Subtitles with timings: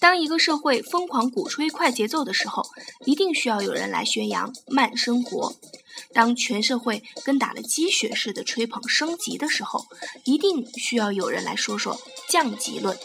[0.00, 2.64] 当一个社会疯狂鼓吹快节奏的时候，
[3.04, 5.52] 一定需要有人来宣扬慢生活；
[6.14, 9.84] 当全社会跟打了鸡血似的吹捧升级的时候，
[10.24, 12.98] 一定需要有人来说说降级论。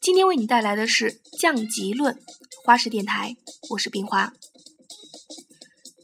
[0.00, 2.18] 今天为你带来的是降级论，
[2.64, 3.36] 花式电台，
[3.70, 4.32] 我是冰花。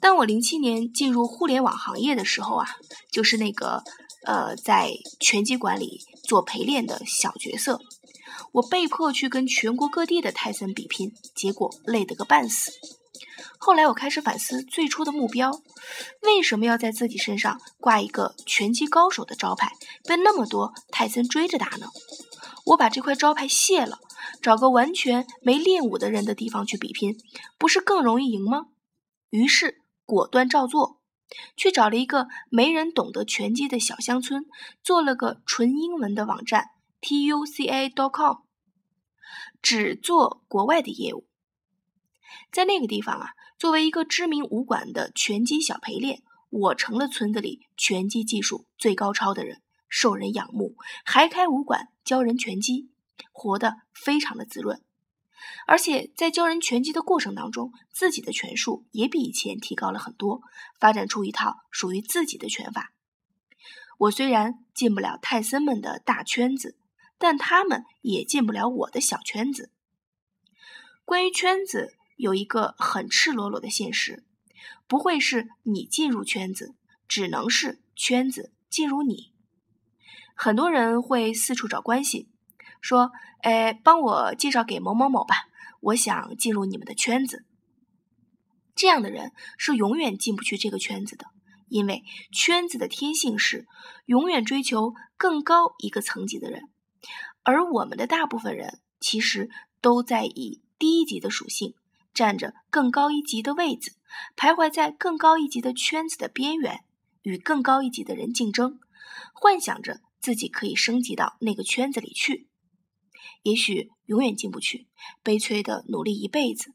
[0.00, 2.77] 当我零七年进入互联网行业的时候啊，
[3.11, 3.82] 就是那个
[4.25, 7.81] 呃，在拳击馆里做陪练的小角色。
[8.53, 12.72] 我被迫去跟全国各地的泰森比拼，结果累得个半死。
[13.58, 15.50] 后来我开始反思最初的目标，
[16.22, 19.72] 为什么要在自己身上挂一个拳击高手的招牌，
[20.04, 21.86] 被那么多泰森追着打呢？
[22.67, 23.98] 我把这块招牌卸了，
[24.40, 27.18] 找个完全没练武的人的地方去比拼，
[27.59, 28.67] 不是更容易赢吗？
[29.31, 31.00] 于是果断照做，
[31.57, 34.45] 去找了一个没人懂得拳击的小乡村，
[34.83, 36.67] 做了个纯英文的网站。
[37.03, 38.43] T U C A dot com
[39.62, 41.27] 只做国外的业务，
[42.53, 52.91] 在那个地方啊，作为一个知名武馆的拳击小陪练，我成了村子里拳击技术最高超的人，受人仰慕，还开武馆教人拳击，
[53.33, 54.83] 活得非常的滋润。
[55.67, 60.43] 而且在教人拳击的过程当中，自己的拳术也比以前提高了很多，
[60.78, 62.93] 发展出一套属于自己的拳法。
[63.97, 66.77] 我虽然进不了泰森们的大圈子。
[67.21, 69.71] 但他们也进不了我的小圈子。
[71.05, 74.25] 关于圈子，有一个很赤裸裸的现实：
[74.89, 76.75] 不会是你进入圈子，
[77.07, 79.35] 只能是圈子进入你。
[80.35, 82.31] 很多人会四处找关系，
[82.81, 83.12] 说
[83.45, 85.34] ：“哎，帮我介绍给某某某吧，
[85.81, 87.45] 我想进入你们的圈子。”
[88.75, 91.27] 这样的人是永远进不去这个圈子的，
[91.69, 93.67] 因为圈子的天性是
[94.07, 96.62] 永远追求更高一个层级的人。
[97.43, 101.75] 而我们的大部分人其实都在以低一级的属性，
[102.12, 103.97] 占着更高一级的位子，
[104.37, 106.84] 徘徊在更高一级的圈子的边缘，
[107.22, 108.78] 与更高一级的人竞争，
[109.33, 112.49] 幻想着自己可以升级到那个圈子里去。
[113.43, 114.87] 也许永远进不去，
[115.22, 116.72] 悲催的努力一辈子；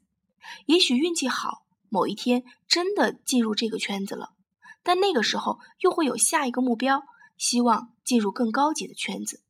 [0.66, 4.34] 也许运气好，某一天真的进入这个圈子了，
[4.82, 7.04] 但那个时候又会有下一个目标，
[7.36, 9.42] 希望进入更高级的圈子。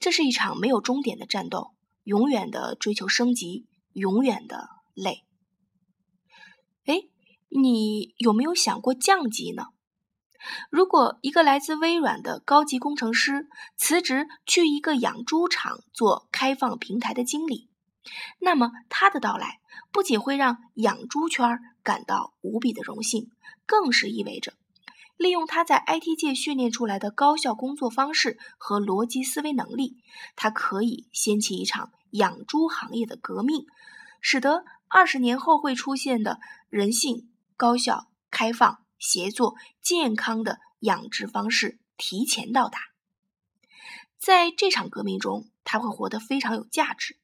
[0.00, 5.24] 这是一场没有终点的战斗，永远的追求升级，永远的累。
[6.86, 7.02] 哎，
[7.48, 9.64] 你有没有想过降级呢？
[10.70, 13.48] 如果一个来自微软的高级工程师
[13.78, 17.70] 辞职去一个养猪场做开放平台的经理，
[18.40, 23.30] 那么他的到来不仅会让养猪圈感到无比的荣幸，
[23.64, 24.52] 更是意味着。
[25.16, 29.96] 利用他在 IT 界训练出来的高效工作方式和逻辑思维能力，
[30.36, 33.66] 他可以掀起一场养猪行业的革命，
[34.20, 42.78] 使得二十年后会出现的人性、高效、开放、协作、健康的养殖方式提前到达。
[44.18, 47.16] 在这场革命中，他会活得非常有价值。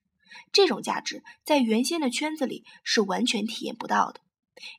[0.52, 4.20] 这种价值在原先的圈子里是完全体验不到的，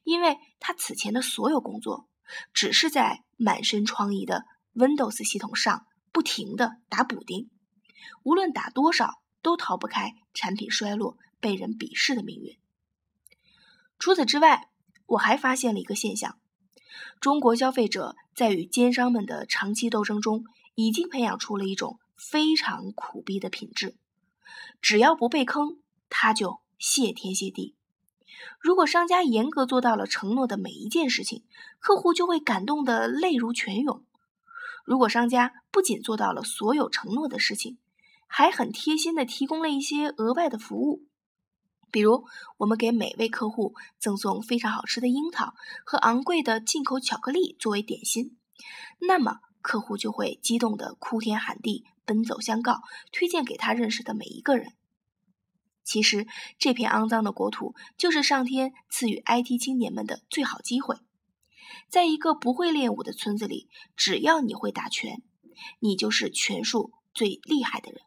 [0.04, 2.08] 因为他此前的所有工作。
[2.54, 7.50] 只是在满身疮痍的 Windows 系统上不停的打补丁，
[8.24, 12.58] 无论打多少，都逃不开产品衰落、被人鄙视的命运。
[14.00, 14.70] 除此之外，
[15.06, 16.40] 我还发现了一个现象：
[17.20, 20.46] 中国消费者在与奸商们的长期斗争中，
[20.76, 23.98] 已经培养出了一种非常苦逼的品质。
[24.82, 27.76] 只要不被坑，他就谢天谢地。
[28.60, 31.44] 如果商家严格做到了承诺的每一件事情，
[31.80, 34.06] 客户就会感动得泪如泉涌。
[34.86, 37.78] 如果商家不仅做到了所有承诺的事情，
[38.28, 41.04] 还很贴心的提供了一些额外的服务，
[41.92, 42.26] 比如
[42.58, 45.54] 我们给每位客户赠送非常好吃的樱桃
[45.86, 48.38] 和昂贵的进口巧克力作为点心，
[49.00, 52.82] 那么客户就会激动的哭天喊地，奔走相告，
[53.12, 54.74] 推荐给他认识的每一个人。
[55.92, 56.26] 其实，
[56.58, 60.96] 这片肮脏的国土就是上天赐予 IT 青年们的最好机会。
[61.90, 63.68] 在一个不会练武的村子里，
[63.98, 65.22] 只要你会打拳，
[65.80, 68.06] 你就是拳术最厉害的人；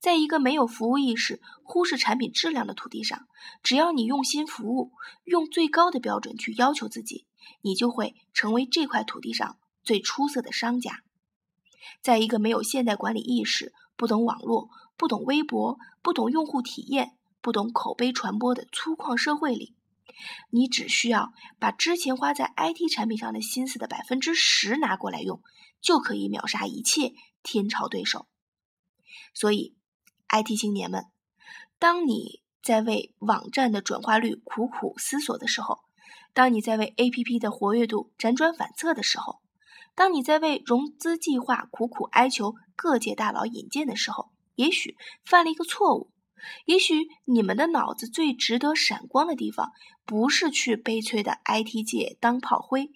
[0.00, 3.28] 在一个没有服务意识、忽视产品质量的土地上，
[3.62, 4.92] 只要你用心服务，
[5.24, 7.26] 用最高的标准去要求自己，
[7.60, 11.02] 你就会成为这块土地上最出色的商家。
[12.00, 14.70] 在一个没有现代管理意识、不懂网络。
[14.96, 19.74] 不懂微博、不懂用户体验、不懂口碑传播的粗犷社会里，
[20.50, 25.42] 你只需要把之前花在 IT 产品上的心思的百分之十拿过来用，
[25.80, 27.12] 就可以秒杀一切
[27.42, 28.28] 天朝对手。
[29.34, 29.76] 所以
[30.28, 31.06] ，IT 青年们，
[31.78, 35.80] 当你在为网站的转化率苦苦思索的时候，
[36.32, 39.40] 当你在为 APP 的活跃度辗转反侧的时候，
[39.94, 46.10] 当你在为融资计划苦苦哀求各界大佬引荐的时候，也许犯了一个错误。
[46.66, 49.72] 也许你们的脑子最值得闪光的地方，
[50.04, 52.90] 不是去悲催的 IT 界当炮灰，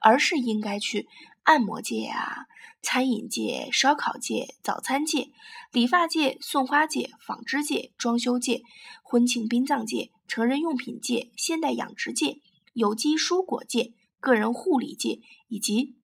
[0.00, 1.06] 而是应该去
[1.42, 2.46] 按摩界啊、
[2.80, 5.30] 餐饮界、烧烤界、早餐界、
[5.72, 8.62] 理发界、送花界、纺织界、装修界、
[9.02, 12.40] 婚庆殡葬界、成人用品界、现代养殖界、
[12.72, 15.96] 有机蔬果界、个人护理界以及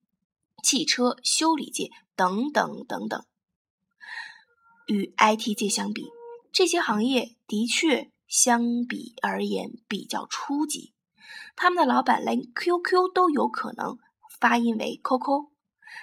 [0.61, 3.25] 汽车修理界等等等等。
[4.87, 6.05] 与 IT 界相比。
[6.51, 10.93] 这些行业的确相比而言比较初级，
[11.55, 13.97] 他们的老板连 QQ 都有可能
[14.39, 15.47] 发音为 QQ，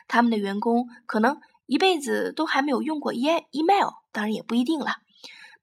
[0.09, 4.97] 他们的员工可能一辈子都还没有用过 E email，当然也不一定了。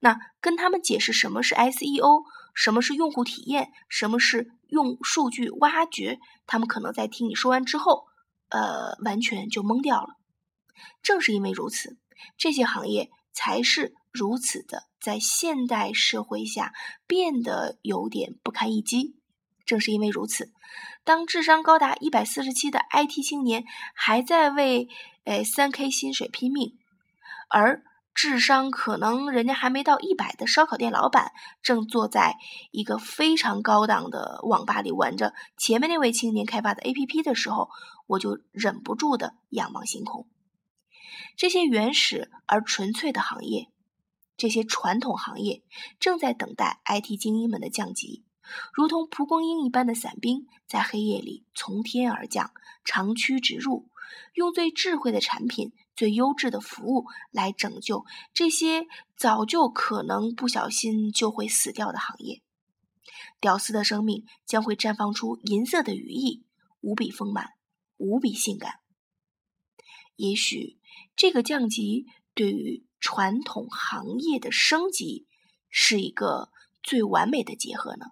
[0.00, 2.24] 那跟他们解释什么是 SEO，
[2.54, 8.06] 什么是用户体验，什么是用数据挖掘，他们可能在听你说完之后，
[8.48, 10.14] 呃，完全就懵掉了。
[11.02, 11.98] 正是因为如此，
[12.36, 13.94] 这些行业才是。
[14.10, 16.72] 如此的，在现代社会下
[17.06, 19.14] 变得有点不堪一击。
[19.64, 20.50] 正是因为如此，
[21.04, 24.88] 当智商高达一百四十七的 IT 青年还在为
[25.24, 26.78] 诶三 K 薪水拼命，
[27.48, 31.30] 而智商可能人家还没到一百的烧烤店老板
[31.62, 32.38] 正坐在
[32.72, 37.68] 一个非常高档的网吧里玩着前面那位青年开发的 APP 的时候，
[38.08, 40.26] 我就忍不住的仰望星空。
[41.36, 43.70] 这些原始而纯粹的行业。
[44.36, 45.64] 这些传统行业
[45.98, 48.24] 正在等待 IT 精英们的降级，
[48.72, 52.52] 如同蒲公英一般的伞兵在黑夜里从天而降，
[52.84, 53.88] 长驱直入，
[54.34, 62.40] 用最智慧的产品、最优质的服务来拯救这些早就可能不小心就会死掉的行业。
[63.40, 66.44] 屌丝的生命将会绽放出银色的羽翼，
[66.80, 67.54] 无比丰满，
[67.96, 68.74] 无比性感。
[70.14, 70.77] 也许
[71.16, 72.88] 这个降级对于。
[73.00, 75.26] 传统行业的升级
[75.70, 76.50] 是一个
[76.82, 78.06] 最完美的结合呢。